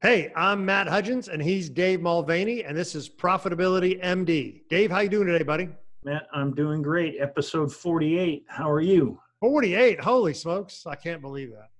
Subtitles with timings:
[0.00, 4.60] Hey, I'm Matt Hudgens, and he's Dave Mulvaney, and this is Profitability MD.
[4.70, 5.70] Dave, how you doing today, buddy?
[6.04, 7.16] Matt, I'm doing great.
[7.18, 8.44] Episode 48.
[8.46, 9.18] How are you?
[9.40, 9.98] 48.
[9.98, 10.86] Holy smokes.
[10.86, 11.70] I can't believe that.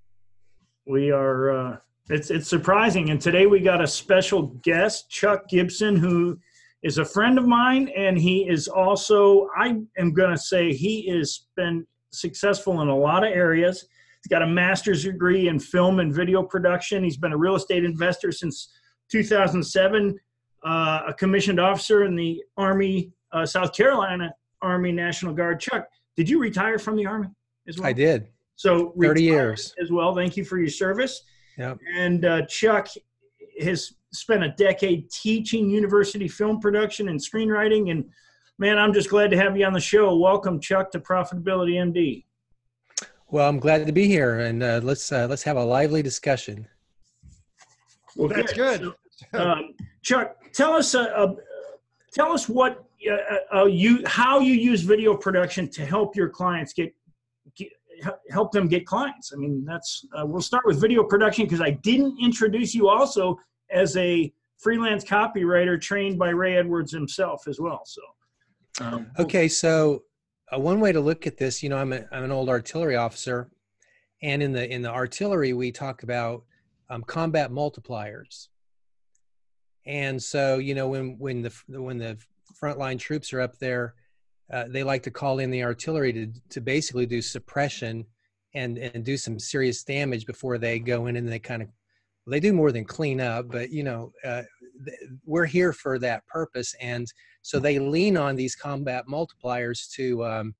[0.84, 1.76] We are uh
[2.10, 3.10] it's it's surprising.
[3.10, 6.40] And today we got a special guest, Chuck Gibson, who
[6.82, 11.46] is a friend of mine, and he is also, I am gonna say he has
[11.54, 13.87] been successful in a lot of areas.
[14.22, 17.05] He's got a master's degree in film and video production.
[17.05, 18.70] He's been a real estate investor since
[19.10, 20.19] 2007,
[20.65, 25.60] uh, a commissioned officer in the Army, uh, South Carolina Army National Guard.
[25.60, 27.29] Chuck, did you retire from the Army
[27.69, 27.88] as well?
[27.88, 28.29] I did.
[28.57, 29.74] So 30 years.
[29.80, 30.15] as well.
[30.15, 31.23] Thank you for your service.
[31.59, 31.79] Yep.
[31.96, 32.88] And uh, Chuck
[33.60, 37.91] has spent a decade teaching university film production and screenwriting.
[37.91, 38.05] And
[38.59, 40.16] man, I'm just glad to have you on the show.
[40.16, 42.24] Welcome, Chuck, to Profitability MD.
[43.30, 46.66] Well, I'm glad to be here, and uh, let's uh, let's have a lively discussion.
[48.16, 48.80] Well, That's good.
[48.80, 48.95] So,
[49.38, 51.35] um, Chuck, tell us uh, uh,
[52.12, 56.73] tell us what uh, uh, you how you use video production to help your clients
[56.73, 56.95] get,
[57.54, 57.68] get
[58.30, 59.32] help them get clients.
[59.35, 63.38] I mean, that's uh, we'll start with video production because I didn't introduce you also
[63.70, 67.82] as a freelance copywriter trained by Ray Edwards himself as well.
[67.84, 68.00] So,
[68.80, 70.02] um, Okay, so
[70.54, 72.96] uh, one way to look at this, you know, I'm, a, I'm an old artillery
[72.96, 73.50] officer,
[74.22, 76.44] and in the in the artillery we talk about
[76.91, 78.48] um, combat multipliers.
[79.86, 82.19] And so, you know, when when the when the
[82.60, 83.94] frontline troops are up there,
[84.52, 88.04] uh, they like to call in the artillery to to basically do suppression
[88.54, 91.69] and and do some serious damage before they go in and they kind of
[92.28, 94.42] they do more than clean up, but you know, uh,
[94.84, 97.06] th- we're here for that purpose, and
[97.42, 100.54] so they lean on these combat multipliers to um,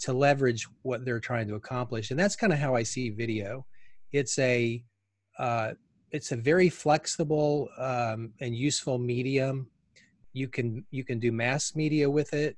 [0.00, 3.66] to leverage what they're trying to accomplish, and that's kind of how I see video.
[4.12, 4.82] It's a
[5.38, 5.72] uh,
[6.10, 9.68] it's a very flexible um, and useful medium.
[10.32, 12.56] You can you can do mass media with it,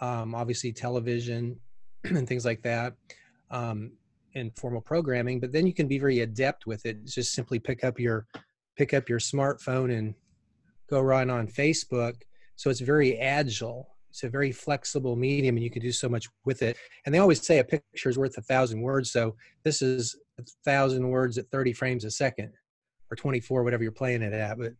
[0.00, 1.58] um, obviously television
[2.04, 2.94] and things like that.
[3.50, 3.92] Um,
[4.34, 7.04] in formal programming, but then you can be very adept with it.
[7.04, 8.26] Just simply pick up your
[8.76, 10.14] pick up your smartphone and
[10.88, 12.14] go right on Facebook.
[12.56, 13.88] So it's very agile.
[14.10, 16.76] It's a very flexible medium, and you can do so much with it.
[17.04, 19.10] And they always say a picture is worth a thousand words.
[19.10, 22.52] So this is a thousand words at 30 frames a second,
[23.10, 24.58] or 24, whatever you're playing it at.
[24.58, 24.72] But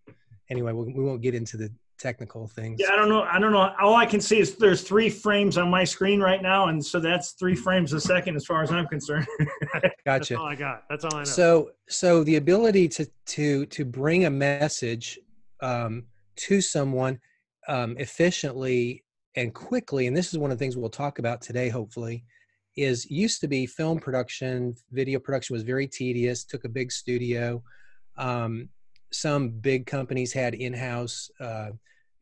[0.51, 2.81] anyway, we won't get into the technical things.
[2.81, 3.23] yeah, I don't know.
[3.23, 3.73] I don't know.
[3.81, 6.99] All I can see is there's three frames on my screen right now, and so
[6.99, 9.27] that's three frames a second as far as I'm concerned.
[10.05, 10.39] That's Gotcha.
[10.39, 10.83] all I got.
[10.91, 11.25] That's all I know.
[11.25, 15.19] So, so the ability to to to bring a message
[15.61, 16.05] um,
[16.37, 17.21] to someone
[17.69, 19.05] um, efficiently
[19.37, 22.25] and quickly, and this is one of the things we'll talk about today, hopefully,
[22.77, 26.45] is used to be film production, video production was very tedious.
[26.45, 27.63] Took a big studio.
[28.17, 28.69] Um,
[29.13, 31.71] some big companies had in-house, uh,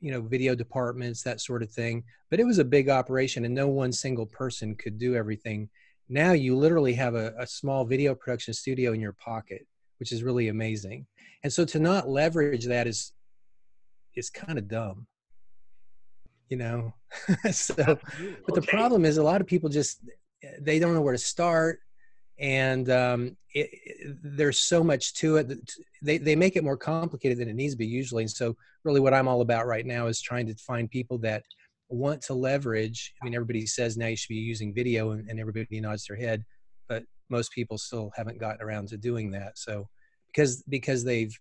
[0.00, 2.04] you know, video departments, that sort of thing.
[2.30, 5.68] But it was a big operation, and no one single person could do everything.
[6.08, 9.66] Now you literally have a, a small video production studio in your pocket
[10.00, 11.06] which is really amazing.
[11.44, 13.12] And so to not leverage that is
[14.16, 15.06] is kind of dumb
[16.48, 16.92] you know?
[17.52, 17.74] So
[18.46, 20.00] but the problem is a lot of people just
[20.60, 21.80] they don't know where to start
[22.40, 25.70] and um, it, it- there's so much to it that
[26.02, 28.22] they, they make it more complicated than it needs to be usually.
[28.24, 31.42] And so really what i'm all about right now is trying to find people that
[31.90, 35.38] want to leverage i mean everybody says now you should be using video and, and
[35.38, 36.42] everybody nods their head
[36.88, 39.56] but most people still haven't gotten around to doing that.
[39.56, 39.88] So
[40.26, 41.32] because because they've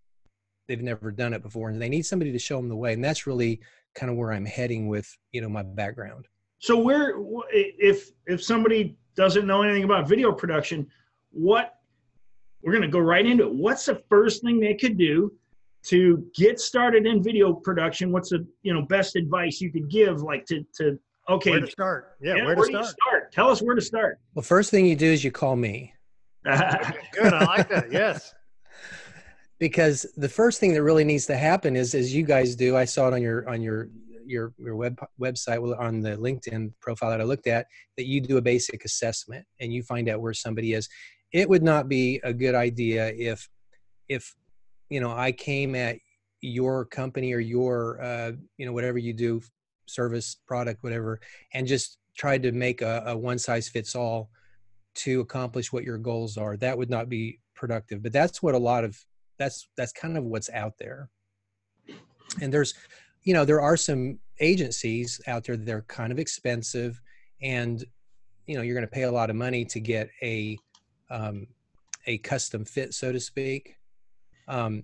[0.67, 2.93] they've never done it before and they need somebody to show them the way.
[2.93, 3.59] And that's really
[3.95, 6.27] kind of where i'm heading with you know my background.
[6.59, 7.15] So where
[7.51, 10.87] if if somebody doesn't know anything about video production,
[11.31, 11.75] what
[12.63, 13.53] we're going to go right into it.
[13.53, 15.33] What's the first thing they could do
[15.87, 18.13] to get started in video production?
[18.13, 20.21] What's the you know best advice you could give?
[20.21, 20.97] Like to to
[21.27, 22.15] okay, where to start?
[22.21, 22.85] Yeah, yeah, where to start?
[22.85, 23.31] start?
[23.33, 24.19] Tell us where to start.
[24.35, 25.93] well first thing you do is you call me
[26.45, 27.33] Good.
[27.33, 27.91] I like that.
[27.91, 28.33] Yes.
[29.59, 32.85] because the first thing that really needs to happen is as you guys do i
[32.85, 33.89] saw it on your on your
[34.29, 37.65] your your web website on the linkedin profile that i looked at
[37.97, 40.87] that you do a basic assessment and you find out where somebody is.
[41.31, 43.47] It would not be a good idea if
[44.07, 44.35] if
[44.89, 45.97] you know i came at
[46.41, 49.41] your company or your uh, you know whatever you do
[49.85, 51.19] service product whatever
[51.53, 54.29] and just tried to make a, a one size fits all
[54.95, 58.01] to accomplish what your goals are that would not be productive.
[58.01, 58.97] But that's what a lot of
[59.37, 61.09] that's that's kind of what's out there.
[62.41, 62.73] And there's
[63.23, 67.01] you know there are some agencies out there that are kind of expensive
[67.41, 67.83] and
[68.45, 70.57] you know you're going to pay a lot of money to get a
[71.09, 71.47] um,
[72.05, 73.75] a custom fit so to speak
[74.47, 74.83] Um,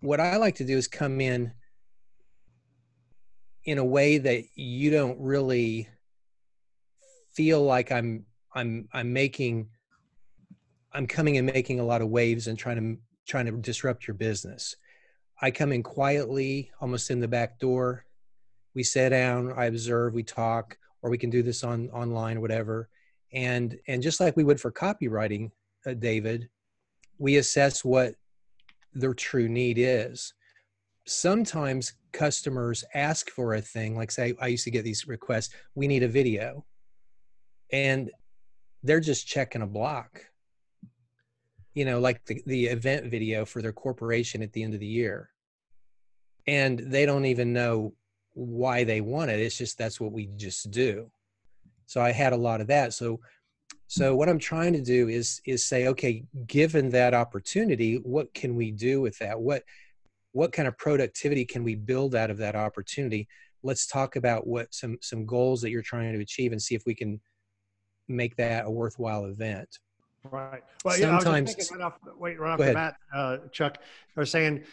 [0.00, 1.52] what I like to do is come in
[3.64, 5.88] in a way that you don't really
[7.32, 9.68] feel like I'm I'm I'm making
[10.92, 14.14] I'm coming and making a lot of waves and trying to trying to disrupt your
[14.14, 14.74] business.
[15.40, 18.04] I come in quietly, almost in the back door.
[18.74, 22.88] We sit down, I observe, we talk, or we can do this on online, whatever.
[23.32, 25.50] And and just like we would for copywriting,
[25.86, 26.48] uh, David,
[27.18, 28.14] we assess what
[28.94, 30.34] their true need is.
[31.06, 35.86] Sometimes customers ask for a thing, like say I used to get these requests, we
[35.86, 36.64] need a video.
[37.70, 38.10] And
[38.82, 40.24] they're just checking a block
[41.78, 44.86] you know, like the, the event video for their corporation at the end of the
[44.86, 45.30] year.
[46.48, 47.94] And they don't even know
[48.34, 49.38] why they want it.
[49.38, 51.08] It's just that's what we just do.
[51.86, 52.94] So I had a lot of that.
[52.94, 53.20] So
[53.86, 58.56] so what I'm trying to do is is say, okay, given that opportunity, what can
[58.56, 59.40] we do with that?
[59.40, 59.62] What
[60.32, 63.28] what kind of productivity can we build out of that opportunity?
[63.62, 66.82] Let's talk about what some some goals that you're trying to achieve and see if
[66.86, 67.20] we can
[68.08, 69.78] make that a worthwhile event.
[70.24, 70.62] Right.
[70.84, 73.78] Well, Sometimes, yeah, right off, wait, right off the bat, uh, Chuck,
[74.16, 74.64] I was saying,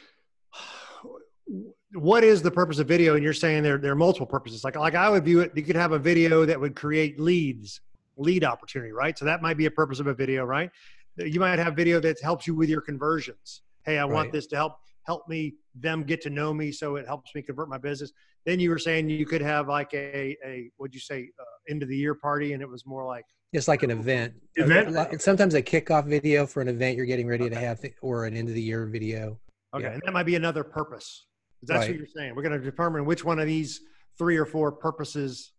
[1.94, 3.15] what is the purpose of video?
[3.15, 4.63] And you're saying there, there are multiple purposes.
[4.63, 7.81] Like, like I would view it, you could have a video that would create leads,
[8.18, 9.18] lead opportunity, right?
[9.18, 10.71] So that might be a purpose of a video, right?
[11.18, 13.62] You might have video that helps you with your conversions.
[13.83, 14.12] Hey, I right.
[14.12, 14.74] want this to help
[15.06, 18.12] help me them get to know me so it helps me convert my business
[18.46, 21.84] then you were saying you could have like a a what'd you say uh, end
[21.84, 23.25] of the year party and it was more like
[23.56, 24.34] it's like an event.
[24.56, 25.22] Event.
[25.22, 27.54] Sometimes a kickoff video for an event you're getting ready okay.
[27.54, 29.40] to have, or an end of the year video.
[29.74, 29.94] Okay, yeah.
[29.94, 31.28] and that might be another purpose.
[31.63, 31.90] That's right.
[31.90, 32.36] what you're saying.
[32.36, 33.81] We're going to determine which one of these
[34.18, 35.54] three or four purposes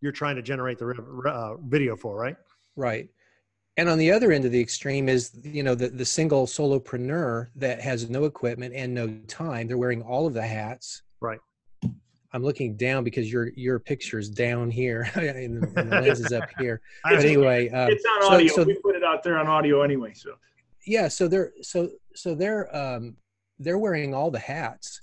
[0.00, 0.88] you're trying to generate the
[1.26, 2.36] uh, video for, right?
[2.76, 3.08] Right.
[3.78, 7.48] And on the other end of the extreme is, you know, the, the single solopreneur
[7.56, 9.68] that has no equipment and no time.
[9.68, 11.02] They're wearing all of the hats.
[11.20, 11.38] Right.
[12.32, 16.20] I'm looking down because your your picture is down here and, the, and the lens
[16.20, 16.80] is up here.
[17.04, 18.48] But anyway, uh, it's on audio.
[18.48, 20.12] So, so, we put it out there on audio anyway.
[20.14, 20.32] So
[20.86, 23.16] yeah, so they're so so they're um,
[23.58, 25.00] they're wearing all the hats.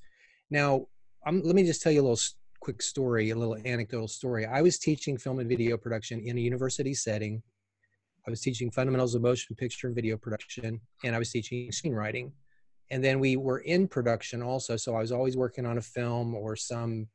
[0.50, 0.88] Now,
[1.26, 2.19] I'm, let me just tell you a little
[2.60, 4.46] quick story, a little anecdotal story.
[4.46, 7.42] I was teaching film and video production in a university setting.
[8.25, 12.31] I was teaching fundamentals of motion picture and video production, and I was teaching screenwriting.
[12.90, 16.36] And then we were in production also, so I was always working on a film
[16.36, 17.08] or some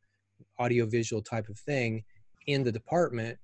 [0.60, 2.04] audiovisual type of thing
[2.46, 3.38] in the department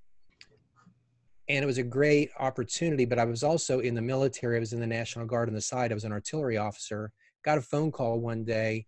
[1.49, 4.73] and it was a great opportunity but i was also in the military i was
[4.73, 7.13] in the national guard on the side i was an artillery officer
[7.45, 8.87] got a phone call one day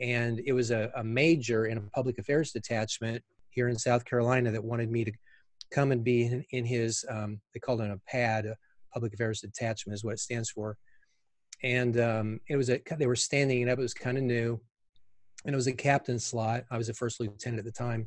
[0.00, 4.50] and it was a, a major in a public affairs detachment here in south carolina
[4.50, 5.12] that wanted me to
[5.70, 8.56] come and be in, in his um, they called it a pad a
[8.92, 10.76] public affairs detachment is what it stands for
[11.62, 14.60] and um, it was a they were standing it up it was kind of new
[15.44, 16.64] and it was a captain slot.
[16.70, 18.06] I was a first lieutenant at the time.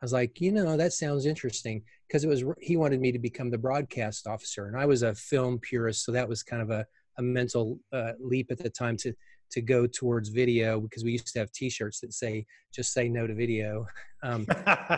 [0.00, 3.18] I was like, you know, that sounds interesting because it was he wanted me to
[3.18, 6.70] become the broadcast officer, and I was a film purist, so that was kind of
[6.70, 6.86] a,
[7.18, 9.12] a mental uh, leap at the time to
[9.50, 13.26] to go towards video because we used to have T-shirts that say "Just say no
[13.26, 13.86] to video,"
[14.22, 14.46] um,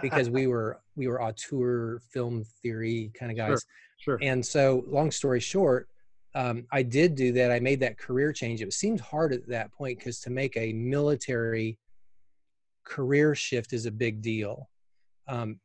[0.03, 3.65] because we were we were auteur film theory kind of guys.
[3.99, 4.19] Sure, sure.
[4.23, 5.89] And so, long story short,
[6.35, 7.51] um, I did do that.
[7.51, 8.63] I made that career change.
[8.63, 11.79] It seemed hard at that point because to make a military
[12.85, 14.69] career shift is a big deal,
[15.29, 15.59] um,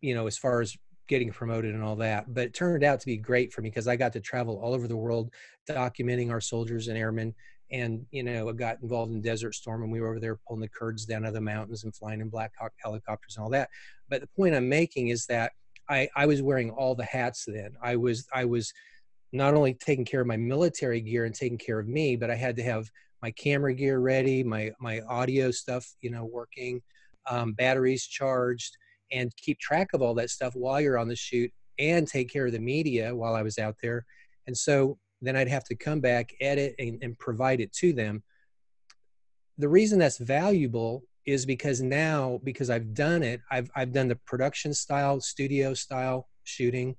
[0.00, 0.76] you know, as far as
[1.08, 2.32] getting promoted and all that.
[2.32, 4.74] But it turned out to be great for me because I got to travel all
[4.74, 5.30] over the world
[5.68, 7.34] documenting our soldiers and airmen.
[7.70, 10.60] And, you know, I got involved in Desert Storm and we were over there pulling
[10.60, 13.50] the Kurds down out of the mountains and flying in Black Hawk helicopters and all
[13.50, 13.68] that.
[14.08, 15.52] But the point I'm making is that
[15.88, 17.72] I, I was wearing all the hats then.
[17.82, 18.72] I was, I was,
[19.32, 22.36] not only taking care of my military gear and taking care of me, but I
[22.36, 22.88] had to have
[23.20, 26.80] my camera gear ready, my my audio stuff, you know, working,
[27.28, 28.76] um, batteries charged,
[29.10, 32.46] and keep track of all that stuff while you're on the shoot and take care
[32.46, 34.04] of the media while I was out there.
[34.46, 38.22] And so then I'd have to come back, edit, and, and provide it to them.
[39.58, 44.16] The reason that's valuable is because now, because I've done it, I've I've done the
[44.16, 46.96] production style, studio style shooting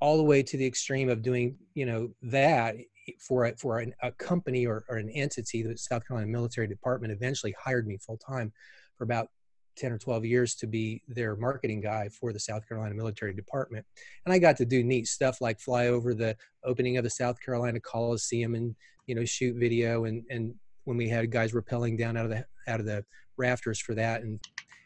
[0.00, 2.76] all the way to the extreme of doing you know that
[3.20, 7.54] for a, for a company or, or an entity the south carolina military department eventually
[7.58, 8.52] hired me full time
[8.96, 9.28] for about
[9.76, 13.84] 10 or 12 years to be their marketing guy for the south carolina military department
[14.24, 17.40] and i got to do neat stuff like fly over the opening of the south
[17.40, 18.74] carolina coliseum and
[19.06, 20.54] you know shoot video and and
[20.84, 23.04] when we had guys rappelling down out of the out of the
[23.36, 24.40] rafters for that and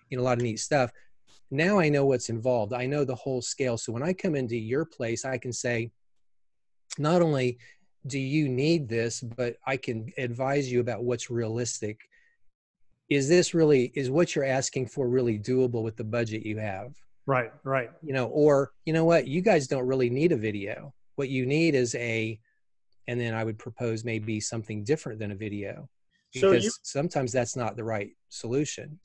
[0.09, 0.91] you know a lot of neat stuff
[1.53, 2.73] now I know what's involved.
[2.73, 3.77] I know the whole scale.
[3.77, 5.91] So when I come into your place, I can say,
[6.99, 7.59] not only
[8.07, 12.01] do you need this but i can advise you about what's realistic
[13.11, 16.95] is this really is what you're asking for really doable with the budget you have?
[17.27, 17.91] Right right.
[18.03, 20.95] You know or you know what you guys don't really need a video.
[21.17, 22.39] What you need is a
[23.09, 25.89] and then i would propose maybe something different than a video.
[26.35, 28.99] So because you- sometimes that's not the right solution.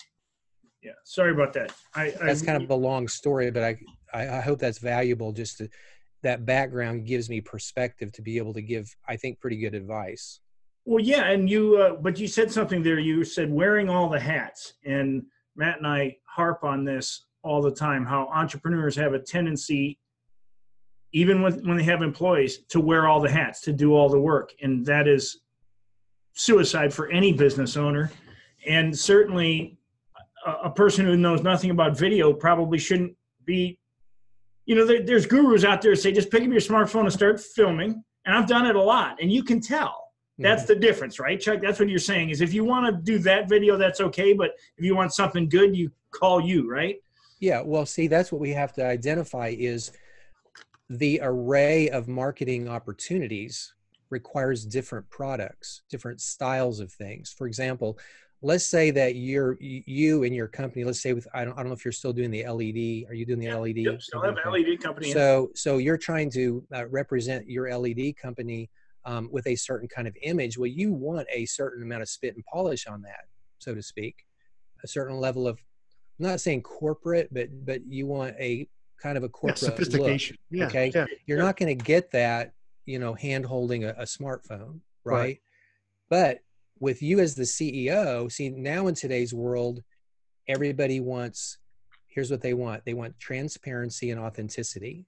[0.83, 0.91] Yeah.
[1.03, 1.73] Sorry about that.
[1.95, 3.77] I, that's I, kind of a long story but I,
[4.13, 5.69] I i hope that's valuable just to
[6.21, 10.39] that background gives me perspective to be able to give i think pretty good advice
[10.85, 12.99] Well, yeah, and you, uh, but you said something there.
[12.99, 15.23] You said wearing all the hats, and
[15.55, 18.05] Matt and I harp on this all the time.
[18.05, 19.97] How entrepreneurs have a tendency,
[21.11, 24.19] even with, when they have employees, to wear all the hats, to do all the
[24.19, 25.41] work, and that is
[26.33, 28.11] suicide for any business owner.
[28.67, 29.79] And certainly,
[30.45, 33.79] a, a person who knows nothing about video probably shouldn't be.
[34.67, 37.39] You know, there, there's gurus out there say just pick up your smartphone and start
[37.39, 40.04] filming, and I've done it a lot, and you can tell
[40.37, 41.59] that's the difference, right, Chuck?
[41.61, 44.33] That's what you're saying is if you want to do that video, that's okay.
[44.33, 46.97] But if you want something good, you call you, right?
[47.39, 49.91] Yeah, well, see, that's what we have to identify is
[50.89, 53.73] the array of marketing opportunities
[54.09, 57.33] requires different products, different styles of things.
[57.35, 57.97] For example,
[58.41, 61.67] let's say that you're you and your company, let's say with I don't I don't
[61.67, 63.09] know if you're still doing the LED.
[63.09, 63.77] Are you doing the LED?
[63.77, 64.63] Yep, still have Okay.
[64.63, 65.11] LED company.
[65.11, 68.69] So so you're trying to uh, represent your LED company
[69.05, 70.57] um, with a certain kind of image.
[70.57, 73.25] Well, you want a certain amount of spit and polish on that,
[73.59, 74.15] so to speak,
[74.83, 75.59] a certain level of
[76.19, 78.67] I'm not saying corporate, but but you want a
[79.01, 79.71] kind of a Yeah, corporate look.
[79.71, 80.91] sophistication yeah okay.
[80.95, 81.05] yeah.
[81.25, 82.53] You're not going to get that,
[82.85, 85.15] you know, hand holding a, a smartphone, right?
[85.15, 85.41] Right.
[86.09, 86.39] But
[86.79, 89.83] with you as the CEO, see now in today's world,
[90.47, 91.57] everybody wants.
[92.07, 95.05] Here's what they want: they want transparency and authenticity,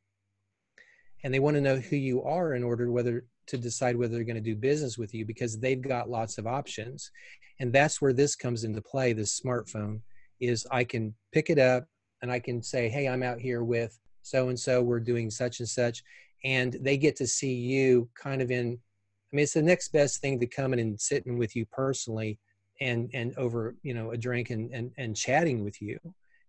[1.24, 4.24] and they want to know who you are in order whether to decide whether they're
[4.24, 7.12] going to do business with you because they've got lots of options,
[7.60, 9.14] and that's where this comes into play.
[9.14, 10.02] This smartphone
[10.40, 11.86] is I can pick it up
[12.22, 14.82] and I can say, "Hey, I'm out here with so and so.
[14.82, 16.04] We're doing such and such,"
[16.44, 18.80] and they get to see you kind of in.
[19.32, 22.40] I mean, it's the next best thing to coming and sitting with you personally,
[22.82, 26.00] and and over you know a drink and and and chatting with you,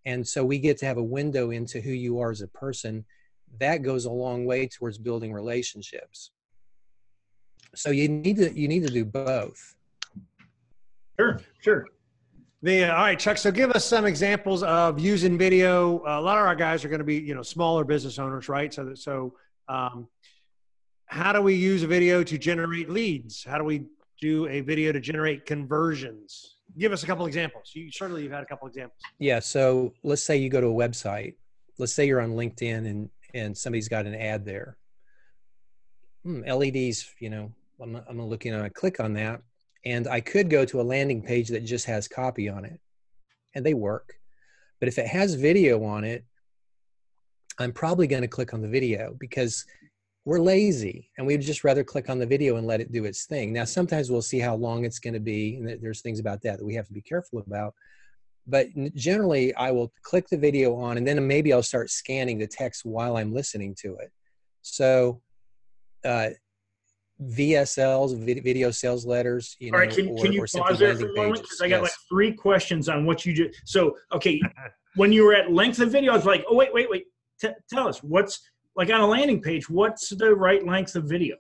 [0.05, 3.05] and so we get to have a window into who you are as a person.
[3.61, 6.33] That goes a long way towards building relationships.
[7.75, 9.75] So you need to you need to do both.
[11.19, 11.87] Sure, sure.
[12.63, 13.39] The, uh, all right, Chuck.
[13.39, 15.99] So give us some examples of using video.
[15.99, 18.49] Uh, a lot of our guys are going to be, you know, smaller business owners,
[18.49, 18.75] right?
[18.75, 19.35] So, that, so
[19.69, 20.09] um,
[21.07, 23.45] how do we use a video to generate leads?
[23.45, 23.85] How do we
[24.21, 26.57] do a video to generate conversions?
[26.77, 27.71] Give us a couple examples.
[27.75, 29.01] You certainly you've had a couple examples.
[29.21, 29.39] Yeah.
[29.39, 31.35] So let's say you go to a website.
[31.79, 34.77] Let's say you're on LinkedIn and and somebody's got an ad there.
[36.29, 37.15] Hmm, LEDs.
[37.21, 39.41] You know, I'm I'm looking and I click on that,
[39.87, 42.79] and I could go to a landing page that just has copy on it,
[43.55, 44.13] and they work.
[44.79, 46.27] But if it has video on it,
[47.59, 49.65] I'm probably going to click on the video because
[50.27, 53.25] we're lazy and we'd just rather click on the video and let it do its
[53.25, 53.51] thing.
[53.51, 56.59] Now, sometimes we'll see how long it's going to be, and there's things about that
[56.59, 57.75] that we have to be careful about.
[58.47, 62.47] But generally, I will click the video on, and then maybe I'll start scanning the
[62.47, 64.13] text while I'm listening to it.
[64.61, 65.23] So,
[66.05, 66.31] uh,
[67.23, 71.09] VSLs, video sales letters, you know, All right, can, or, can you pause there for
[71.09, 71.43] a moment?
[71.43, 71.83] Because I got Yes.
[71.83, 73.61] like three questions on what you just.
[73.65, 74.41] So, okay,
[74.95, 77.07] when you were at length of video, I was like, oh wait, wait, wait.
[77.41, 78.41] T- tell us what's
[78.77, 79.69] like on a landing page.
[79.69, 81.37] What's the right length of video?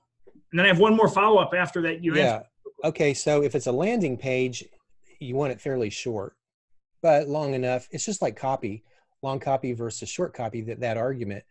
[0.50, 2.02] And then I have one more follow up after that.
[2.02, 2.22] You yeah.
[2.22, 2.46] answer.
[2.84, 3.14] Okay.
[3.14, 4.64] So if it's a landing page,
[5.20, 6.36] you want it fairly short,
[7.02, 7.88] but long enough.
[7.90, 8.84] It's just like copy,
[9.22, 10.60] long copy versus short copy.
[10.62, 11.44] That that argument,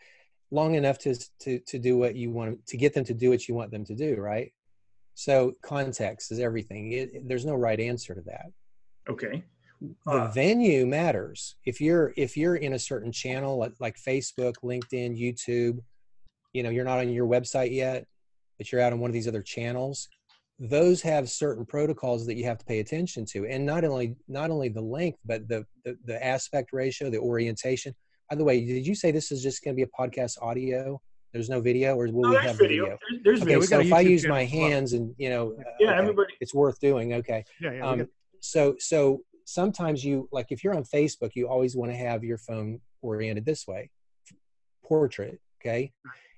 [0.52, 3.48] long enough to to to do what you want to get them to do what
[3.48, 4.16] you want them to do.
[4.16, 4.52] Right.
[5.16, 6.92] So context is everything.
[6.92, 8.48] It, there's no right answer to that.
[9.10, 9.44] Okay.
[10.06, 11.56] The Uh, venue matters.
[11.66, 15.80] If you're if you're in a certain channel like, like Facebook, LinkedIn, YouTube,
[16.54, 18.06] you know, you're not on your website yet,
[18.58, 20.08] but you're out on one of these other channels,
[20.60, 23.46] those have certain protocols that you have to pay attention to.
[23.46, 27.94] And not only not only the length, but the the, the aspect ratio, the orientation.
[28.30, 31.00] By the way, did you say this is just going to be a podcast audio?
[31.34, 32.84] There's no video, or will no, we have video.
[32.84, 32.98] video?
[33.10, 33.66] There's, there's Okay, video.
[33.66, 34.70] so if I use my as well.
[34.70, 36.34] hands and you know, uh, Yeah, okay, everybody.
[36.42, 37.14] it's worth doing.
[37.14, 37.88] Okay Yeah, yeah.
[37.90, 38.08] um,
[38.40, 42.38] so so sometimes you like if you're on facebook you always want to have your
[42.38, 43.90] phone oriented this way
[44.84, 45.92] portrait okay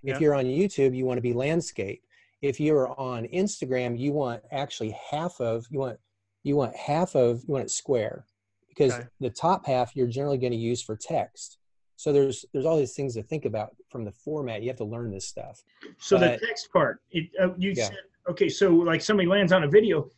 [0.04, 0.14] Yeah.
[0.16, 2.02] if you're on youtube you want to be landscape
[2.42, 5.98] if you're on instagram you want actually half of you want
[6.44, 8.26] you want half of you want it square
[8.68, 9.08] because Okay.
[9.20, 11.58] the top half you're generally going to use for text
[12.00, 14.62] So there's there's all these things to think about from the format.
[14.62, 15.62] You have to learn this stuff.
[16.00, 17.90] So But- the text part, it, uh, you Yeah.
[17.90, 17.98] said,
[18.30, 20.10] okay, so like somebody lands on a video,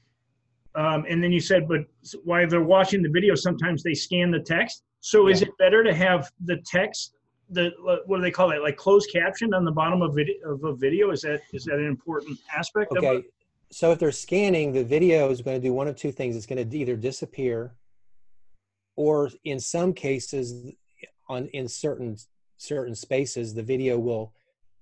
[0.75, 1.81] um, and then you said, but
[2.23, 4.83] while they're watching the video, sometimes they scan the text.
[5.00, 7.15] So is it better to have the text,
[7.50, 7.71] the
[8.05, 10.75] what do they call it, like closed caption on the bottom of video of a
[10.75, 11.09] video?
[11.09, 13.17] Is that is that an important aspect of Okay.
[13.17, 13.33] it?
[13.71, 16.35] So if they're scanning, the video is going to do one of two things.
[16.35, 17.75] It's going to either disappear,
[18.95, 20.73] or in some cases,
[21.31, 22.17] on in certain
[22.57, 24.33] certain spaces, the video will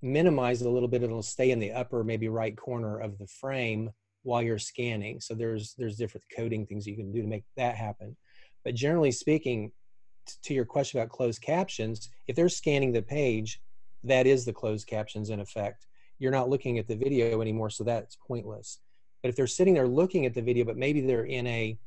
[0.01, 1.03] minimize a little bit.
[1.03, 3.91] It'll stay in the upper, maybe right corner of the frame
[4.23, 5.19] while you're scanning.
[5.19, 8.15] So there's there's different coding things you can do to make that happen.
[8.63, 9.71] But generally speaking,
[10.43, 13.61] to your question about closed captions, if they're scanning the page,
[14.03, 15.87] that is the closed captions in effect
[16.19, 18.79] you're not looking at the video anymore, so that's pointless.
[19.23, 21.77] But if they're sitting there looking at the video, but maybe they're in a,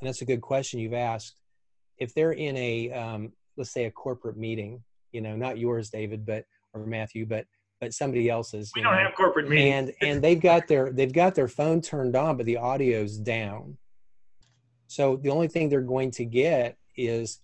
[0.00, 1.36] and that's a good question you've asked,
[1.98, 4.82] if they're in a, um, let's say a corporate meeting,
[5.12, 7.46] you know, not yours, David, but or Matthew, but
[7.80, 8.72] but somebody else's.
[8.74, 9.94] We you don't know, have corporate meetings.
[10.00, 13.78] and and they've got their they've got their phone turned on, but the audio's down.
[14.86, 17.40] So the only thing they're going to get is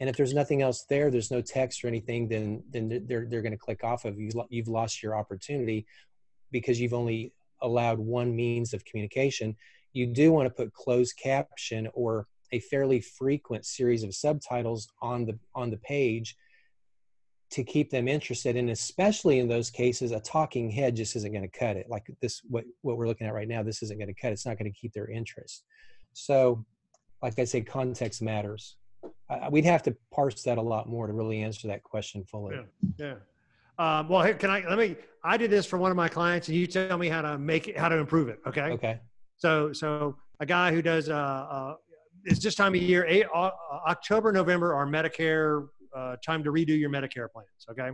[0.00, 3.42] and if there's nothing else there, there's no text or anything, then then they're they're
[3.42, 4.30] going to click off of you.
[4.48, 5.86] You've lost your opportunity
[6.50, 9.56] because you've only allowed one means of communication.
[9.92, 15.24] You do want to put closed caption or a fairly frequent series of subtitles on
[15.24, 16.36] the on the page
[17.50, 21.48] to keep them interested and especially in those cases a talking head just isn't going
[21.48, 24.12] to cut it like this what what we're looking at right now this isn't going
[24.12, 25.64] to cut it's not going to keep their interest
[26.12, 26.64] so
[27.22, 28.76] like i say context matters
[29.30, 32.56] uh, we'd have to parse that a lot more to really answer that question fully
[32.98, 33.06] Yeah.
[33.06, 33.14] Yeah.
[33.80, 36.48] Um, well, here, can I, let me, I did this for one of my clients
[36.48, 38.38] and you tell me how to make it, how to improve it.
[38.46, 38.72] Okay.
[38.72, 39.00] okay
[39.38, 41.74] So, so a guy who does, uh, uh,
[42.24, 46.90] it's this time of year, eight, October, November are Medicare, uh, time to redo your
[46.90, 47.48] Medicare plans.
[47.70, 47.90] Okay.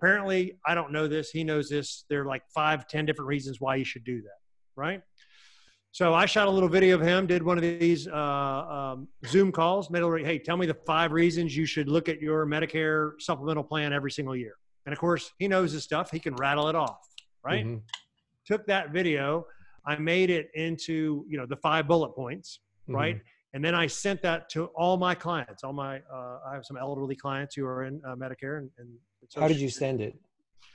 [0.00, 1.30] Apparently, I don't know this.
[1.30, 2.04] He knows this.
[2.08, 4.38] There are like five, ten different reasons why you should do that.
[4.74, 5.02] Right.
[5.92, 9.52] So I shot a little video of him, did one of these uh, um, Zoom
[9.52, 13.62] calls, little, hey, tell me the five reasons you should look at your Medicare supplemental
[13.62, 14.54] plan every single year.
[14.86, 16.10] And of course, he knows his stuff.
[16.10, 17.06] He can rattle it off,
[17.44, 17.66] right?
[17.66, 17.82] Mhm.
[18.46, 19.46] Took that video,
[19.84, 22.94] I made it into, you know, the five bullet points, Mhm.
[22.94, 23.20] right?
[23.54, 25.62] And then I sent that to all my clients.
[25.62, 28.58] All my, uh, I have some elderly clients who are in uh, Medicare.
[28.58, 28.88] And, and
[29.34, 30.16] how did you send it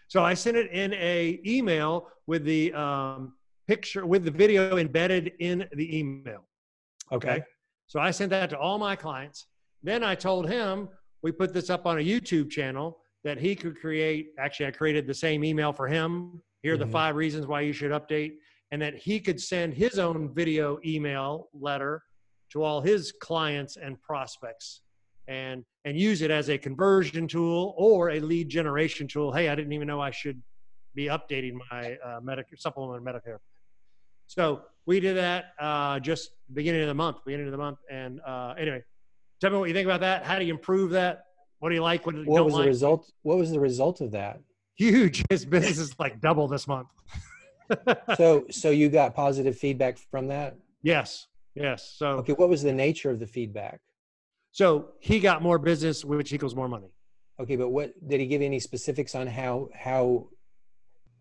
[0.07, 3.33] so I sent it in a email with the um,
[3.67, 6.45] picture with the video embedded in the email.
[7.11, 7.43] okay
[7.87, 9.47] So I sent that to all my clients.
[9.83, 10.89] Then I told him
[11.23, 14.29] we put this up on a YouTube channel that he could create.
[14.39, 16.41] Actually, I created the same email for him.
[16.63, 16.81] Here are Mhm.
[16.81, 18.37] the five reasons why you should update,
[18.71, 22.03] and that he could send his own video email letter
[22.51, 24.81] to all his clients and prospects
[25.27, 29.31] and and use it as a conversion tool or a lead generation tool.
[29.31, 30.41] Hey, I didn't even know I should
[30.95, 33.38] be updating my uh, Medicare supplement Medicare.
[34.27, 37.79] So we did that uh, just beginning of the month, beginning of the month.
[37.89, 38.83] And uh, anyway,
[39.39, 40.25] tell me what you think about that.
[40.25, 41.23] How do you improve that?
[41.60, 42.05] What do you like?
[42.05, 42.63] What, you what was like?
[42.63, 44.39] the result what was the result of that
[44.77, 45.23] Huge.
[45.29, 46.88] His business is like double this month.
[48.15, 51.27] so so you got positive feedback from that yes,
[51.59, 51.95] yes.
[51.97, 53.79] So okay what was the nature of the feedback
[54.57, 56.91] so he got more business, which equals more money.
[57.39, 60.29] Okay, but what did he give any specifics on how how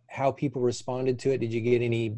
[0.09, 1.39] how people responded to it?
[1.39, 2.17] Did you get any?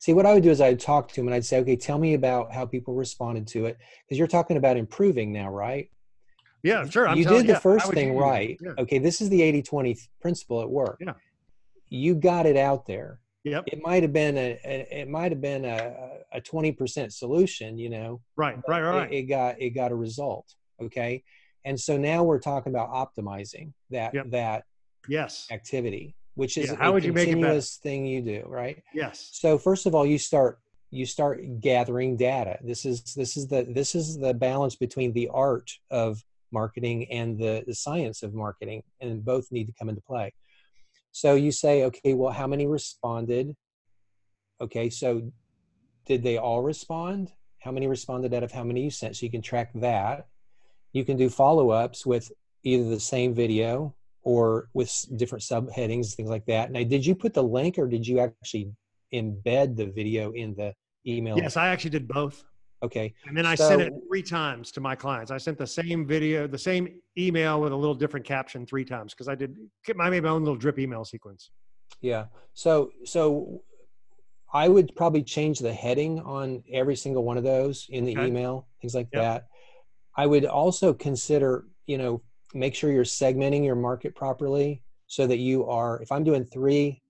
[0.00, 1.98] See, what I would do is I'd talk to him and I'd say, okay, tell
[1.98, 5.88] me about how people responded to it because you're talking about improving now, right?
[6.64, 7.06] Yeah, sure.
[7.06, 8.58] I'm you telling did the yeah, first thing right.
[8.60, 8.72] Yeah.
[8.76, 10.98] Okay, this is the 80-20 principle at work.
[11.00, 11.14] Yeah.
[11.88, 13.20] You got it out there.
[13.44, 13.68] Yep.
[13.68, 18.20] It might have been a it might have been a a 20% solution, you know,
[18.36, 20.46] Right, right, right, it, it got it got a result
[20.82, 21.22] okay?
[21.64, 24.30] And so now we're talking about optimizing that Yep.
[24.30, 24.64] that
[25.08, 27.36] yes, activity which is Yeah, how a would you make it better?
[27.36, 28.82] continuous thing you do right?
[28.94, 29.28] Yes.
[29.32, 30.58] so first of all you start
[30.92, 32.58] you start gathering data.
[32.62, 37.38] This is this is the this is the balance between the art of marketing and
[37.38, 40.32] the, the science of marketing and both need to come into play.
[41.12, 43.54] So you say okay well how many responded?
[44.60, 45.30] Okay so
[46.10, 49.30] did they all respond how many responded out of how many you sent so you
[49.30, 50.26] can track that
[50.92, 52.32] you can do follow-ups with
[52.64, 53.94] either the same video
[54.24, 58.04] or with different subheadings things like that now did you put the link or did
[58.04, 58.68] you actually
[59.14, 60.74] embed the video in the
[61.06, 62.42] email Yes, I actually did both.
[62.82, 65.30] okay And then I sent it three times to my clients.
[65.30, 66.84] I sent the same video, the same
[67.16, 69.56] email with a little different caption three times because I did
[70.06, 71.50] I made my own little drip email sequence.
[72.00, 72.24] Yeah.
[72.54, 73.62] So so
[74.52, 78.26] I would probably change the heading on every single one of those in the Okay.
[78.26, 79.22] email, things like Yep.
[79.22, 79.46] that.
[80.16, 82.22] I would also consider you know,
[82.54, 87.02] make sure you're segmenting your market properly so that you are, if I'm doing three,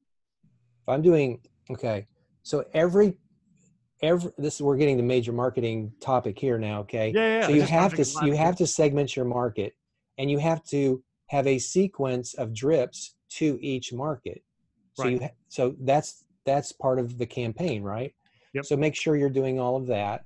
[0.45, 2.07] if I'm doing, okay,
[2.43, 3.19] so every,
[4.03, 7.13] every, this we're getting the major marketing topic here now, okay?
[7.15, 7.47] Yeah, yeah.
[7.47, 9.75] So you have to, you have to segment your market
[10.17, 14.43] and you have to have a sequence of drips to each market.
[14.95, 15.23] So you, Right.
[15.25, 18.15] ha- so that's, that's part of the campaign, right?
[18.55, 18.65] Yep.
[18.65, 20.25] So make sure you're doing all of that.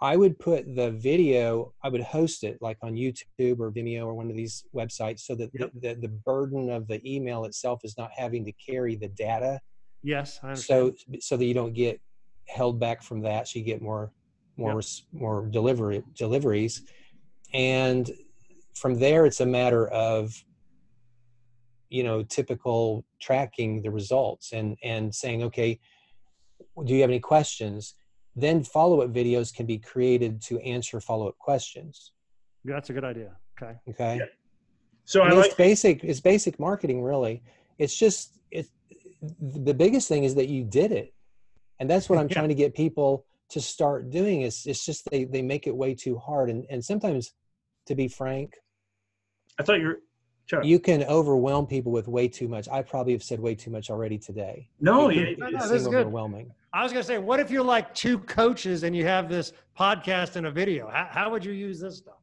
[0.00, 4.14] I would put the video, I would host it like on YouTube or Vimeo or
[4.14, 5.70] one of these websites so that Yep.
[5.74, 9.60] the, the, the burden of the email itself is not having to carry the data.
[10.02, 10.98] Yes, I understand.
[10.98, 12.00] So, so that you don't get
[12.48, 13.46] held back from that.
[13.46, 14.10] So you get more,
[14.56, 14.84] more, Yep.
[15.12, 16.82] more delivery deliveries.
[17.54, 18.10] And
[18.74, 20.34] from there, it's a matter of,
[21.92, 25.78] you know, typical tracking the results and, and saying, okay,
[26.84, 27.94] do you have any questions?
[28.34, 32.12] Then follow-up videos can be created to answer follow-up questions.
[32.64, 33.36] Yeah, that's a good idea.
[33.60, 33.74] Okay.
[33.90, 34.16] Okay.
[34.20, 34.24] Yeah.
[35.04, 36.02] So I I mean, like it's basic.
[36.02, 37.42] It's basic marketing, really.
[37.78, 38.66] It's just it.
[39.40, 41.12] The biggest thing is that you did it,
[41.78, 42.34] and that's what I'm Yeah.
[42.34, 44.42] trying to get people to start doing.
[44.42, 47.32] Is it's just they they make it way too hard, and and sometimes,
[47.88, 48.54] to be frank,
[49.58, 49.96] I thought you
[50.50, 50.64] were Chuck.
[50.64, 52.68] you can overwhelm people with way too much.
[52.68, 54.68] I probably have said way too much already today.
[54.80, 55.94] no, It yeah, can- No, it no, can this is good.
[56.06, 56.52] overwhelming.
[56.74, 60.36] I was gonna say, what if you're like two coaches and you have this podcast
[60.36, 60.88] and a video?
[60.88, 62.14] How, how would you use this stuff?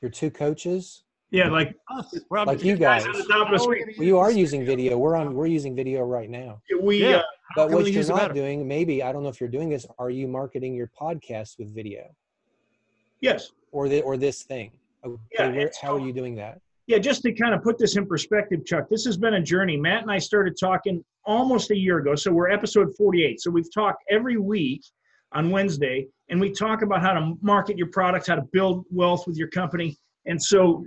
[0.00, 1.02] Your two coaches.
[1.30, 2.14] yeah, like Us.
[2.30, 3.04] We're Like you guys.
[3.06, 3.80] on the top of the How are we screen.
[3.86, 4.76] gonna Well, you are using video?
[4.90, 4.98] video.
[4.98, 5.34] We're on.
[5.34, 6.60] We're using video right now.
[6.80, 7.16] we Yeah.
[7.16, 7.22] uh,
[7.56, 8.34] But what we you're not better?
[8.34, 9.86] doing, maybe I don't know if you're doing this.
[9.98, 12.14] Are you marketing your podcast with video
[13.20, 13.50] yes.
[13.72, 14.70] or the, or this thing?
[15.04, 16.60] Okay, Yeah, where, how are you doing that?
[16.86, 19.76] Yeah, just to kind of put this in perspective, Chuck, this has been a journey.
[19.76, 22.14] Matt and I started talking almost a year ago.
[22.14, 23.40] So we're episode 48.
[23.40, 24.82] So we've talked every week
[25.32, 29.26] on Wednesday, and we talk about how to market your products, how to build wealth
[29.26, 29.96] with your company.
[30.26, 30.84] And so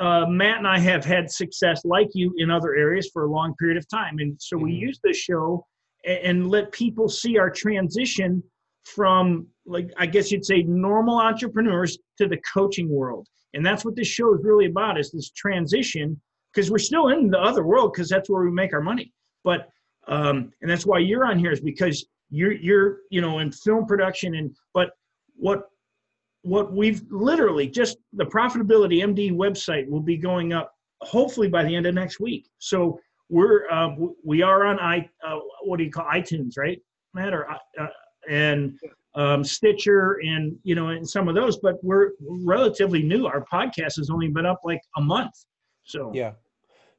[0.00, 3.54] uh, Matt and I have had success like you in other areas for a long
[3.60, 4.18] period of time.
[4.18, 4.80] And so we Mhm.
[4.80, 5.64] use this show
[6.04, 8.42] and, and let people see our transition
[8.84, 13.96] from, like, I guess you'd say, normal entrepreneurs to the coaching world and that's what
[13.96, 16.20] this show is really about is this transition
[16.52, 19.12] because we're still in the other world because that's where we make our money.
[19.44, 19.68] But
[20.08, 23.86] um and that's why you're on here is because you're you're you know in film
[23.86, 24.90] production and but
[25.36, 25.68] what
[26.42, 31.74] what we've literally just the profitability md website will be going up hopefully by the
[31.74, 32.48] end of next week.
[32.58, 33.90] So we're uh,
[34.24, 36.80] we are on i uh, what do you call itunes right
[37.14, 37.86] matt or uh,
[38.28, 38.78] and
[39.14, 43.26] um, Stitcher and you know and some of those, but we're relatively new.
[43.26, 45.34] Our podcast has only been up like a month,
[45.84, 46.32] so Yeah.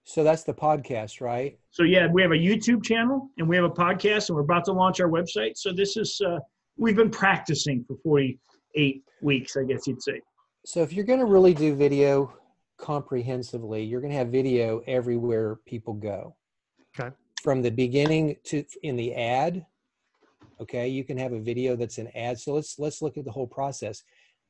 [0.06, 1.58] So that's the podcast, right?
[1.71, 4.65] so yeah, we have a YouTube channel and we have a podcast, and we're about
[4.65, 5.54] to launch our website.
[5.56, 6.39] So this is uh,
[6.78, 8.39] we've been practicing for forty
[8.76, 10.19] eight weeks, I guess you'd say.
[10.65, 12.34] So if you're going to really do video
[12.78, 16.36] comprehensively, you're going to have video everywhere people go.
[16.99, 17.13] Okay.
[17.41, 19.65] From the beginning to in the ad,
[20.63, 22.39] okay, you can have a video that's an ad.
[22.39, 24.04] So let's let's look at the whole process.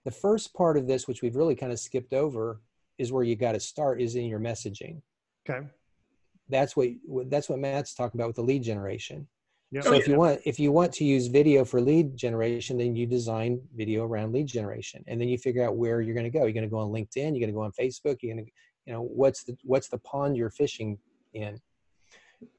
[0.05, 2.61] The first part of this, which we've really kind of skipped over,
[2.97, 5.01] is where you got to start is in your messaging.
[5.47, 5.67] Okay.
[6.49, 6.89] That's what
[7.27, 9.27] that's what Matt's talking about with the lead generation.
[9.71, 9.83] Yep.
[9.83, 12.95] So Oh, if you want if you want to use video for lead generation, then
[12.95, 16.37] you design video around lead generation, and then you figure out where you're going to
[16.37, 16.43] go.
[16.43, 17.31] You're going to go on LinkedIn.
[17.31, 18.17] You're going to go on Facebook.
[18.21, 18.51] You're going to,
[18.85, 20.99] you know, what's the what's the pond you're fishing
[21.33, 21.59] in.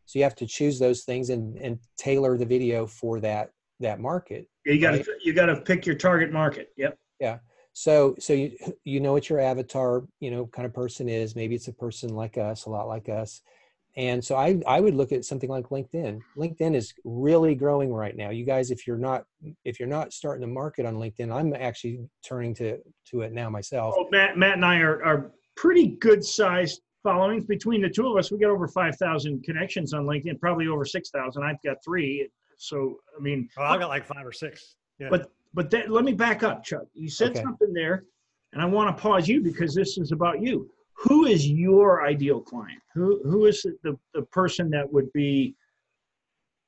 [0.06, 4.00] So you have to choose those things and and tailor the video for that that
[4.00, 4.48] market.
[4.64, 5.06] You got to Right.
[5.22, 6.68] you got to pick your target market.
[6.76, 6.98] Yep.
[7.20, 7.38] Yeah.
[7.72, 11.34] So so you you know what your avatar you know kind of person is.
[11.34, 13.42] Maybe it's a person like us, a lot like us.
[13.96, 16.20] And so I I would look at something like LinkedIn.
[16.36, 18.30] LinkedIn is really growing right now.
[18.30, 19.24] You guys, if you're not
[19.64, 22.78] if you're not starting to market on LinkedIn, I'm actually turning to
[23.10, 23.94] to it now myself.
[23.96, 28.16] Oh, Matt Matt and I are are pretty good sized followings between the two of
[28.16, 28.32] us.
[28.32, 31.44] We got over five thousand connections on LinkedIn, probably over six thousand.
[31.44, 32.28] I've got three.
[32.56, 34.74] So I mean, Oh, I got like five or six.
[34.98, 35.08] Yeah.
[35.10, 36.86] But but that, let me back up, Chuck.
[36.94, 37.42] You said Okay.
[37.42, 38.04] something there,
[38.52, 40.68] and I want to pause you because this is about you.
[40.96, 42.80] Who is your ideal client?
[42.94, 45.54] Who who is the, the person that would be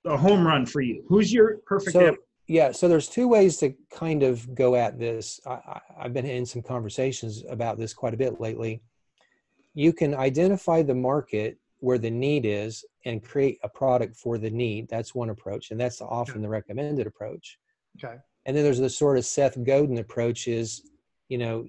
[0.04, 1.04] a home run for you?
[1.08, 1.92] Who's your perfect?
[1.92, 2.18] So av-
[2.48, 5.40] yeah, so there's two ways to kind of go at this.
[5.46, 8.82] I, I, I've been in some conversations about this quite a bit lately.
[9.76, 14.48] You can identify the market where the need is and create a product for the
[14.48, 14.88] need.
[14.88, 17.58] That's one approach, and that's often the recommended approach.
[18.02, 18.16] okay.
[18.46, 20.88] And then there's the sort of Seth Godin approach is,
[21.28, 21.66] you know,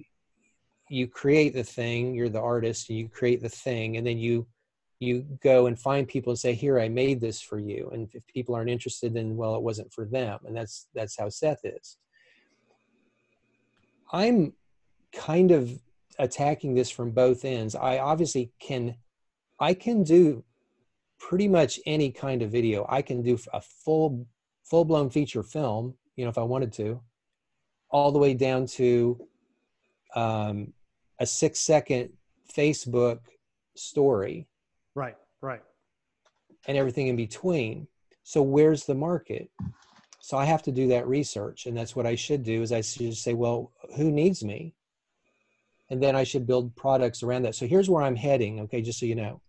[0.88, 4.46] you create the thing, you're the artist, and you create the thing, and then you
[5.00, 7.88] you go and find people and say, here, I made this for you.
[7.92, 10.38] And if people aren't interested, then well, it wasn't for them.
[10.46, 11.98] And that's that's how Seth is.
[14.12, 14.54] I'm
[15.12, 15.78] kind of
[16.18, 17.74] attacking this from both ends.
[17.74, 18.96] I obviously can,
[19.60, 20.44] I can do
[21.18, 22.86] pretty much any kind of video.
[22.88, 24.26] I can do a full,
[24.64, 27.00] full blown feature film, you know, if I wanted to,
[27.90, 29.20] all the way down to
[30.14, 30.72] um,
[31.18, 32.10] a six second
[32.52, 33.20] Facebook
[33.76, 34.46] story.
[34.94, 35.62] Right, right.
[36.66, 37.86] And everything in between.
[38.22, 39.50] So where's the market?
[40.20, 42.62] So I have to do that research, and that's what I should do.
[42.62, 44.74] Is I should say, well, who needs me?
[45.90, 47.54] And then I should build products around that.
[47.54, 48.60] So here's where I'm heading.
[48.60, 49.40] Okay, just so you know,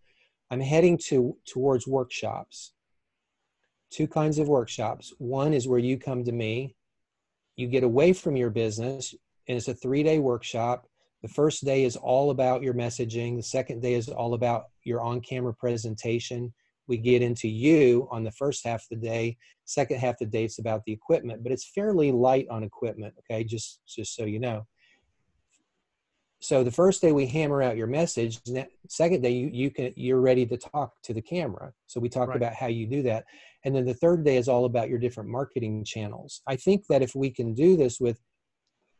[0.51, 2.73] I'm heading to towards workshops.
[3.91, 5.13] Two kinds of workshops.
[5.17, 6.75] One is where you come to me,
[7.55, 9.13] you get away from your business,
[9.47, 10.85] and it's a three day workshop.
[11.21, 13.35] The first day is all about your messaging.
[13.35, 16.53] The second day is all about your on camera presentation.
[16.87, 19.37] We get into you on the first half of the day.
[19.65, 23.13] Second half of the day, it's about the equipment, but it's fairly light on equipment.
[23.19, 24.65] Okay, just just so you know.
[26.41, 28.39] So the first day we hammer out your message.
[28.87, 31.73] Second day you you can you're ready to talk to the camera.
[31.87, 32.37] So we talk right.
[32.37, 33.25] about how you do that,
[33.65, 36.41] and then the third day is all about your different marketing channels.
[36.47, 38.19] I think that if we can do this with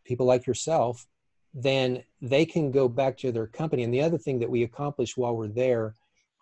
[0.06, 1.08] people like yourself,
[1.54, 3.84] then they can go back to their company.
[3.84, 5.96] And the other thing that we accomplish while we're there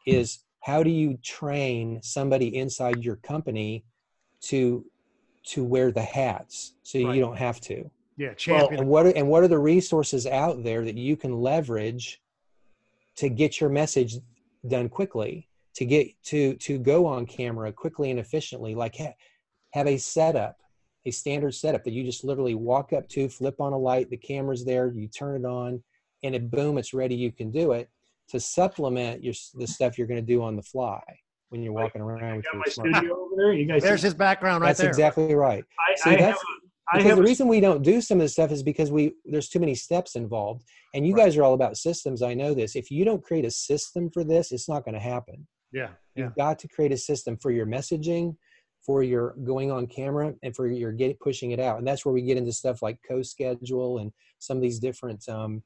[0.05, 3.85] is how do you train somebody inside your company
[4.41, 4.85] to
[5.43, 7.15] to wear the hats so right.
[7.15, 8.69] you don't have to yeah champion.
[8.69, 12.21] Well, and what are, and what are the resources out there that you can leverage
[13.17, 14.15] to get your message
[14.67, 19.13] done quickly to get to to go on camera quickly and efficiently like ha-
[19.73, 20.57] have a setup
[21.07, 24.17] a standard setup that you just literally walk up to, flip on a light, the
[24.17, 25.81] camera's there, you turn it on,
[26.23, 27.15] and it boom, it's ready.
[27.15, 27.89] You can do it
[28.29, 31.01] to supplement your the stuff you're going to do on the fly
[31.47, 32.23] when you're walking around.
[32.23, 33.53] I got my studio over there.
[33.53, 34.87] You guys, there's his background right that's there.
[34.87, 35.63] That's exactly right.
[35.79, 36.43] I, See, I that's,
[36.93, 39.59] have, the reason we don't do some of this stuff is because we there's too
[39.59, 41.25] many steps involved, and you right.
[41.25, 42.21] guys are all about systems.
[42.21, 42.75] I know this.
[42.75, 45.47] If you don't create a system for this, it's not going to happen.
[45.71, 46.25] Yeah, yeah.
[46.25, 48.35] You've got to create a system for your messaging,
[48.87, 52.13] for your going on camera and for your get pushing it out and that's where
[52.13, 55.61] we get into stuff like co-schedule and some of these different um,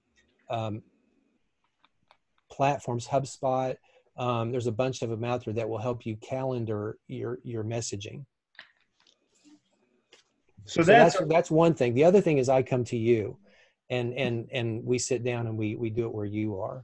[0.49, 0.81] um,
[2.51, 3.75] platforms hubspot
[4.17, 7.63] um, there's a bunch of them out there that will help you calendar your your
[7.63, 8.25] messaging
[10.65, 11.93] so, so that's that's, that's one thing.
[11.93, 13.37] The other thing is i come to you
[13.89, 16.83] and and and we sit down and we we do it where you are.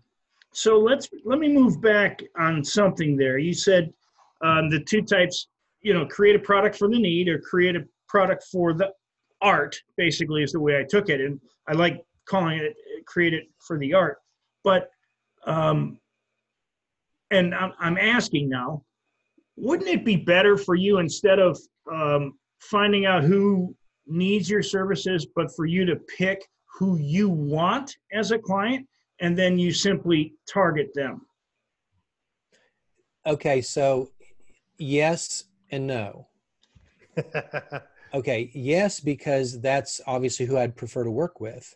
[0.53, 3.37] So let's let me move back on something there.
[3.37, 3.93] You said
[4.41, 5.47] um, the two types
[5.81, 8.91] you know create a product for the need or create a product for the
[9.41, 11.21] art basically is the way i took it.
[11.21, 14.17] And i like calling it create it for the art.
[14.63, 14.89] But
[15.45, 15.99] um
[17.29, 18.83] and i'm, I'm asking now
[19.57, 21.59] wouldn't it be better for you instead of
[21.91, 26.47] um, finding out who needs your services but for you to pick
[26.79, 28.87] who you want as a client
[29.19, 31.21] and then you simply target them
[33.25, 34.09] okay so
[34.77, 36.27] yes and no.
[38.13, 41.75] okay, yes, because that's obviously who I'd prefer to work with.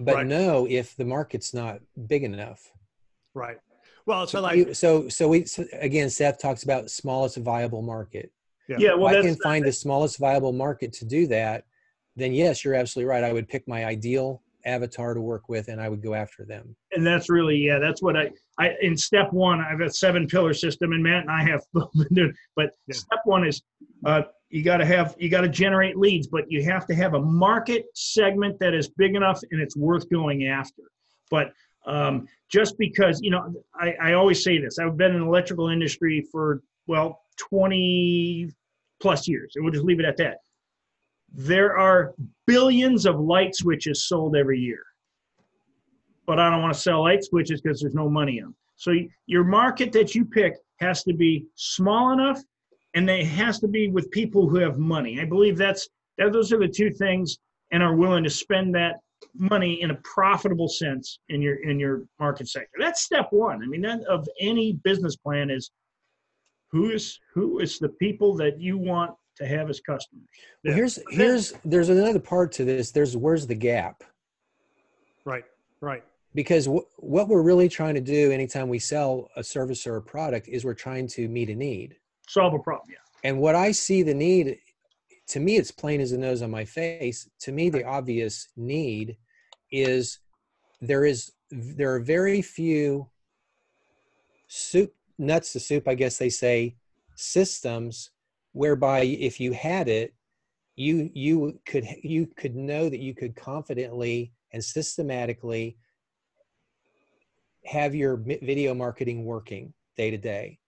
[0.00, 0.26] But right.
[0.26, 2.72] no, if the market's not big enough.
[3.32, 3.58] Right.
[4.06, 8.32] Well, so like so so we so again, Seth talks about smallest viable market.
[8.68, 8.76] Yeah.
[8.78, 11.64] yeah well, I can find the smallest viable market to do that.
[12.16, 13.24] Then yes, you're absolutely right.
[13.24, 16.74] I would pick my ideal avatar to work with and I would go after them.
[16.92, 20.26] And that's really, yeah, that's what I, I, in step one, I have a seven
[20.26, 22.94] pillar system and Matt and I have, but yeah.
[22.94, 23.62] step one is,
[24.06, 27.14] uh, you got to have, you got to generate leads, but you have to have
[27.14, 30.82] a market segment that is big enough and it's worth going after.
[31.30, 31.52] But
[31.86, 35.68] um, just because, you know, I, I always say this, I've been in the electrical
[35.68, 38.50] industry for, well, 20
[39.00, 40.38] plus years, and we'll just leave it at that
[41.34, 42.14] there are
[42.46, 44.82] billions of light switches sold every year.
[46.26, 48.56] But I don't want to sell light switches because there's no money in them.
[48.76, 48.94] So
[49.26, 52.40] your market that you pick has to be small enough
[52.94, 55.20] and it has to be with people who have money.
[55.20, 57.38] I believe that's that those are the two things
[57.72, 59.00] and are willing to spend that
[59.34, 62.76] money in a profitable sense in your in your market sector.
[62.78, 63.62] That's step one.
[63.62, 65.70] I mean, that of any business plan is
[66.70, 70.24] who is who is the people that you want to have as customers.
[70.64, 72.90] Well, here's here's there's another part to this.
[72.90, 74.02] There's where's the gap?
[75.24, 75.44] Right,
[75.80, 76.04] right.
[76.34, 80.02] Because w- what we're really trying to do anytime we sell a service or a
[80.02, 81.96] product is we're trying to meet a need,
[82.28, 82.88] solve a problem.
[82.90, 82.98] Yeah.
[83.24, 84.58] And what I see the need,
[85.28, 87.28] to me, it's plain as the nose on my face.
[87.40, 89.16] To me, the obvious need
[89.70, 90.18] is
[90.80, 93.08] there is there are very few
[94.48, 96.76] soup nuts to soup, I guess they say,
[97.16, 98.10] systems
[98.52, 100.14] whereby if you had it,
[100.76, 105.76] you you could you could know that you could confidently and systematically
[107.64, 110.58] have your video marketing working day to day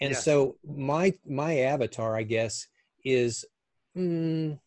[0.00, 0.24] and Yes.
[0.24, 2.66] so my my avatar i guess
[3.04, 3.44] is
[3.96, 4.58] mm,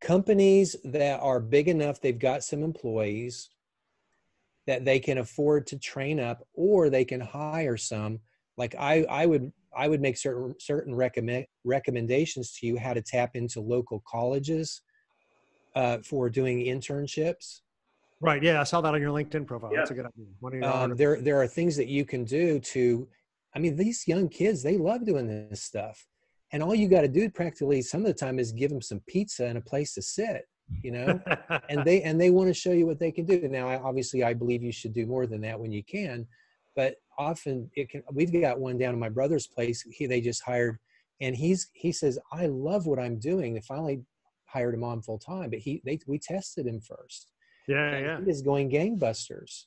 [0.00, 3.50] companies that are big enough they've got some employees
[4.66, 8.18] that they can afford to train up or they can hire some
[8.56, 13.02] like i i would i would make certain certain recommend recommendations to you how to
[13.02, 14.82] tap into local colleges
[15.74, 17.60] uh, for doing internships
[18.22, 18.40] Right.
[18.40, 19.72] Yeah, I saw that on your LinkedIn profile.
[19.72, 19.78] Yeah.
[19.78, 20.26] That's a good idea.
[20.38, 23.08] What do you um, there there are things that you can do to
[23.54, 26.06] i mean these young kids they love doing this stuff
[26.52, 29.00] and all you got to do practically some of the time is give them some
[29.06, 30.48] pizza and a place to sit
[30.82, 31.20] you know
[31.68, 34.22] and they and they want to show you what they can do now I, obviously
[34.24, 36.26] i believe you should do more than that when you can
[36.76, 40.42] but often it can we've got one down in my brother's place he they just
[40.42, 40.78] hired
[41.20, 44.02] and he's he says i love what i'm doing they finally
[44.46, 47.32] hired him on full time but he they we tested him first
[47.68, 48.20] yeah, yeah.
[48.24, 49.64] he is going gangbusters.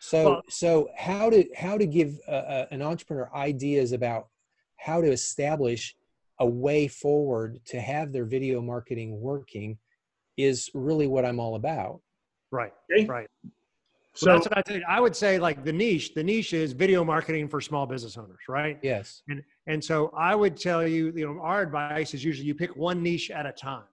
[0.00, 4.28] So Well- so how to how to give uh, uh, an entrepreneur ideas about
[4.76, 5.96] how to establish
[6.40, 9.78] a way forward to have their video marketing working
[10.36, 12.00] is really what I'm all about.
[12.50, 12.72] Right.
[12.92, 13.06] Okay?
[13.06, 13.28] Right.
[14.14, 14.84] So So that's what I think.
[14.88, 18.40] I would say like the niche, the niche is video marketing for small business owners,
[18.48, 18.78] right?
[18.82, 19.22] Yes.
[19.66, 23.02] And so I would tell you, you know, our advice is usually you pick one
[23.02, 23.84] niche at a time,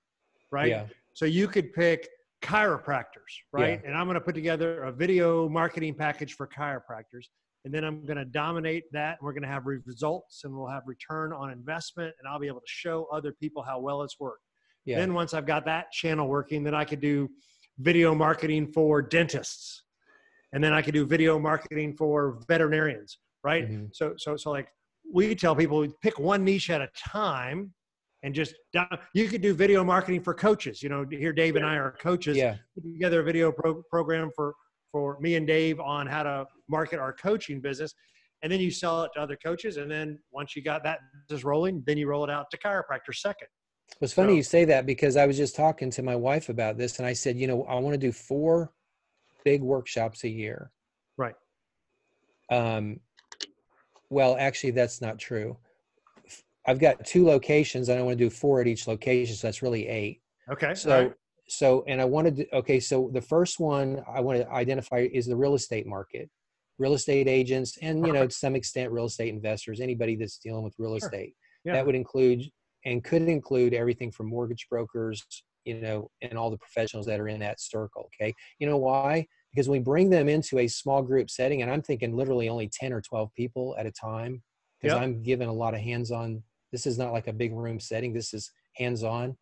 [0.52, 0.70] right?
[0.70, 0.86] Yeah.
[1.14, 2.10] So you could pick
[2.42, 3.82] chiropractors, right?
[3.86, 7.28] And I'm going to put together a video marketing package for chiropractors.
[7.66, 9.18] And then I'm going to dominate that.
[9.20, 12.14] And we're going to have results and we'll have return on investment.
[12.20, 14.44] And I'll be able to show other people how well it's worked.
[14.86, 15.00] Yeah.
[15.00, 17.30] Then once I've got that channel working, then I could do
[17.80, 19.84] video marketing for dentists.
[20.52, 23.68] And then I could do video marketing for veterinarians, right?
[23.68, 23.90] Mhm.
[23.94, 24.68] So, so, so like
[25.12, 27.74] we tell people pick one niche at a time
[28.24, 30.84] and just down, you could do video marketing for coaches.
[30.84, 32.38] You know, here Dave and I are coaches.
[32.38, 32.58] Yeah.
[32.76, 34.54] Put together a video pro- program for
[34.94, 37.94] for me and Dave on how to market our coaching business,
[38.44, 39.76] and then you sell it to other coaches.
[39.78, 43.16] And then once you got that business rolling, then you roll it out to chiropractors
[43.16, 43.48] second.
[44.00, 46.78] It's funny So- you say that because I was just talking to my wife about
[46.78, 48.72] this and I said, you know, I want to do four
[49.44, 50.72] big workshops a year.
[51.18, 51.36] Right.
[52.50, 53.00] Um,
[54.10, 55.58] well, actually, that's not true.
[56.66, 59.36] I've got two locations and I want to do four at each location.
[59.36, 60.22] So that's really eight.
[60.50, 60.76] Okay.
[60.76, 61.14] So, right.
[61.48, 65.26] So, and I wanted to, okay, so the first one I want to identify is
[65.26, 66.30] the real estate market,
[66.80, 70.64] real estate agents, and, you know, to some extent, real estate investors, anybody that's dealing
[70.64, 71.10] with real Sure.
[71.10, 71.36] estate.
[71.66, 71.74] Yeah.
[71.74, 72.44] That would include
[72.86, 75.26] and could include everything from mortgage brokers,
[75.64, 78.10] you know, and all the professionals that are in that circle.
[78.20, 78.34] Okay.
[78.60, 79.26] You know why?
[79.52, 82.92] Because we bring them into a small group setting, and I'm thinking literally only 10
[82.92, 84.44] or 12 people at a time,
[84.82, 85.02] because Yep.
[85.02, 86.44] I'm given a lot of hands on.
[86.72, 89.38] This is not like a big room setting, this is hands on.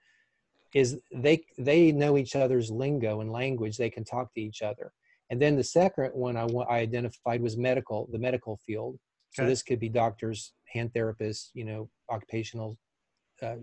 [0.73, 4.91] Is they they know each other's lingo and language, they can talk to each other.
[5.29, 8.97] And then the second one I, I identified was medical, the medical field.
[9.31, 9.49] So Okay.
[9.49, 12.77] this could be doctors, hand therapists, you know, occupational
[13.41, 13.55] uh,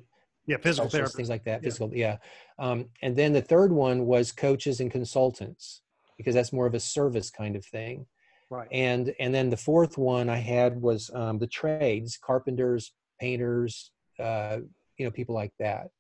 [0.46, 1.12] yeah, physical therapy.
[1.14, 1.62] things like that.
[1.62, 1.66] Yeah.
[1.68, 2.16] Physical, yeah.
[2.58, 5.82] Um, and then the third one was coaches and consultants
[6.16, 8.06] because that's more of a service kind of thing.
[8.50, 8.68] Right.
[8.72, 14.58] And and then the fourth one I had was um, the trades, carpenters, painters, uh,
[14.96, 15.90] you know, people like that.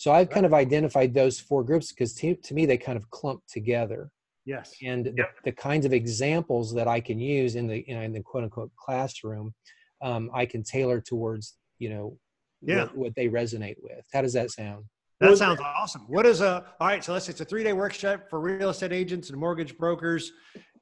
[0.00, 3.10] So I've kind of identified those four groups because to, to me they kind of
[3.10, 4.10] clump together
[4.46, 4.74] Yes.
[4.82, 5.28] and the, Yep.
[5.44, 8.70] the kinds of examples that I can use in the you in the quote unquote
[8.76, 9.52] classroom,
[10.00, 12.18] um, I can tailor towards you know
[12.62, 12.84] Yeah.
[12.84, 14.02] what, what they resonate with.
[14.10, 14.86] How does that sound?
[15.20, 16.06] That sounds awesome.
[16.08, 17.04] What is a all right?
[17.04, 20.32] So let's say it's a three day workshop for real estate agents and mortgage brokers.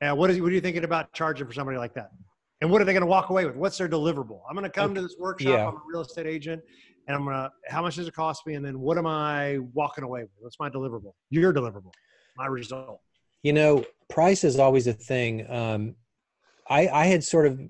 [0.01, 2.11] Uh, what is what are you thinking about charging for somebody like that?
[2.61, 3.57] And what are they going to walk away with?
[3.57, 4.41] What's their deliverable?
[4.49, 5.49] I'm going to come to this workshop.
[5.49, 5.69] Yeah.
[5.69, 6.63] I'm a real estate agent,
[7.09, 7.51] and I'm going to.
[7.67, 8.55] How much does it cost me?
[8.55, 10.31] And then what am I walking away with?
[10.39, 11.15] What's my deliverable?
[11.31, 11.93] Your deliverable.
[12.37, 13.01] My result.
[13.43, 15.51] You know, price is always a thing.
[15.51, 15.97] Um,
[16.69, 17.61] I I had sort of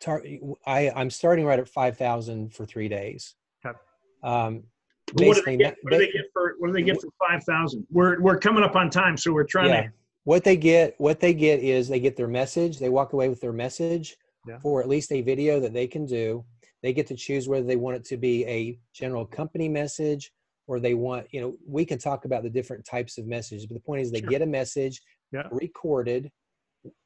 [0.00, 0.24] tar-
[0.66, 3.34] I I'm starting right at five thousand for three days.
[3.64, 3.76] Okay.
[4.24, 4.64] Um,
[5.12, 5.76] what do they get?
[5.82, 6.54] What do they get for?
[6.58, 7.86] What do they get for five thousand?
[7.90, 9.82] We're we're coming up on time, so we're trying yeah.
[9.82, 9.92] to.
[10.24, 12.78] What they get, what they get is they get their message.
[12.78, 14.14] They walk away with their message
[14.46, 14.58] Yeah.
[14.58, 16.44] for at least a video that they can do.
[16.82, 20.32] They get to choose whether they want it to be a general company message
[20.66, 23.66] or they want, you know, we can talk about the different types of messages.
[23.66, 24.28] But the point is, they Sure.
[24.30, 25.00] get a message
[25.32, 25.48] Yeah.
[25.50, 26.30] recorded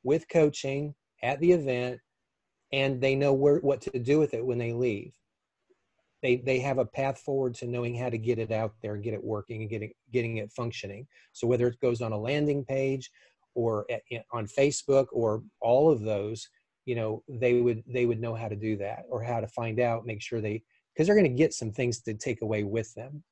[0.03, 2.01] with coaching at the event,
[2.73, 5.15] and they know where what to do with it when they leave.
[6.23, 9.03] They they have a path forward to knowing how to get it out there and
[9.03, 11.07] get it working and getting getting it functioning.
[11.33, 13.11] So whether it goes on a landing page
[13.55, 14.03] or at,
[14.33, 16.49] on Facebook or all of those,
[16.85, 19.81] you know, they would they would know how to do that or how to find
[19.81, 20.63] out, make sure they
[20.93, 23.23] because they're going to get some things to take away with them.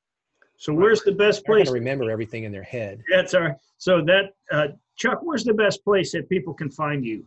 [0.57, 1.67] So where's the best place?
[1.67, 3.01] to remember everything in their head.
[3.09, 7.25] That's our, so that, uh, Chuck, where's the best place that people can find you?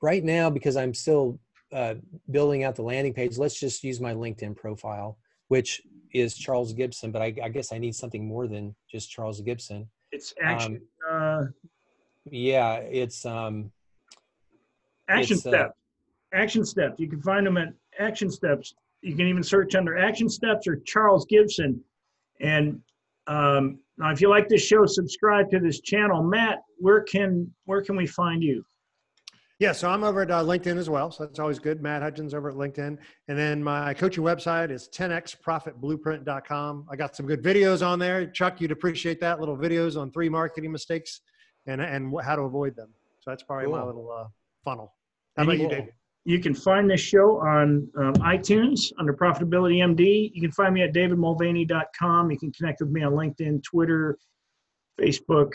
[0.00, 1.38] Right now, because I'm still
[1.72, 1.96] uh,
[2.30, 5.18] building out the landing page, let's just use my LinkedIn profile,
[5.48, 5.82] which
[6.14, 7.12] is Charles Gibson.
[7.12, 9.88] But I, I guess I need something more than just Charles Gibson.
[10.10, 11.44] It's action, Um, uh,
[12.30, 13.70] Yeah, it's um,
[15.08, 15.78] action it's, uh, steps.
[16.32, 16.98] Action steps.
[16.98, 18.74] You can find them at action steps.
[19.02, 21.80] You can even search under action steps or Charles Gibson.
[22.40, 22.80] And
[23.26, 26.22] um, now, if you like this show, subscribe to this channel.
[26.22, 28.64] Matt, where can where can we find you?
[29.62, 31.12] Yeah, so I'm over at uh, LinkedIn as well.
[31.12, 31.80] So that's always good.
[31.80, 32.98] Matt Hudgens over at LinkedIn.
[33.28, 36.86] And then my coaching website is 10xprofitblueprint.com.
[36.90, 38.26] I got some good videos on there.
[38.26, 39.38] Chuck, you'd appreciate that.
[39.38, 41.20] Little videos on three marketing mistakes
[41.66, 42.88] and, and how to avoid them.
[43.20, 44.24] So that's probably my little uh,
[44.64, 44.94] funnel.
[45.36, 45.68] How about you.
[45.68, 45.92] David?
[46.24, 50.30] You can find this show on um, iTunes under Profitability MD.
[50.32, 52.30] You can find me at davidmulvaney.com.
[52.30, 54.16] You can connect with me on LinkedIn, Twitter,
[55.00, 55.50] Facebook,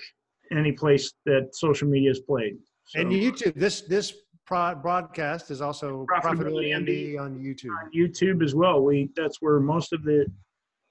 [0.51, 2.57] any place that social media is played.
[2.87, 4.13] So, And YouTube, this this
[4.45, 7.69] pro- broadcast is also Profitability Profitability MD on YouTube.
[7.81, 8.81] on YouTube as well.
[8.83, 10.25] We that's where most of the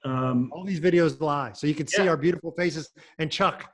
[0.05, 2.11] um, All these videos lie, so you can see Yeah.
[2.11, 2.89] our beautiful faces.
[3.19, 3.69] And Chuck,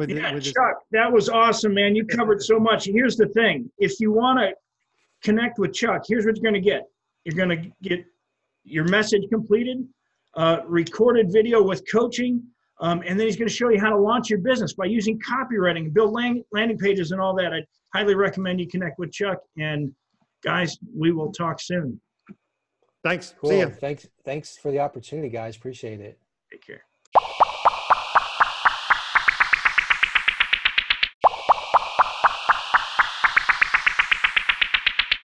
[0.00, 1.94] with, Yeah, with his, Chuck, that was awesome, man.
[1.94, 2.86] You covered so much.
[2.86, 4.52] Here's the thing: if you want to
[5.22, 6.82] connect with Chuck, here's what you're going to get.
[7.24, 8.04] You're going to get
[8.64, 9.86] your message completed,
[10.34, 12.42] uh, recorded video with coaching,
[12.80, 15.20] um, and then he's going to show you how to launch your business by using
[15.20, 17.52] copywriting and build land, landing pages and all that.
[17.52, 17.60] I
[17.94, 19.38] highly recommend you connect with Chuck.
[19.58, 19.94] And
[20.42, 22.00] guys, we will talk soon.
[23.04, 23.34] thanks.
[23.38, 23.50] cool.
[23.50, 23.68] See ya.
[23.68, 25.56] Thanks, thanks for the opportunity, guys.
[25.56, 26.18] Appreciate it.
[26.50, 26.89] Take care.